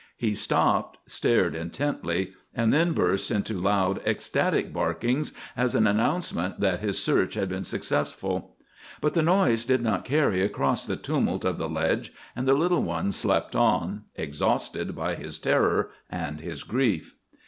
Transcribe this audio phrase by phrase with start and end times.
[0.17, 6.79] He stopped, stared intently, and then burst into loud, ecstatic barkings as an announcement that
[6.79, 8.55] his search had been successful.
[8.99, 12.81] But the noise did not carry across the tumult of the ledge, and the little
[12.81, 17.13] one slept on, exhausted by his terror and his grief.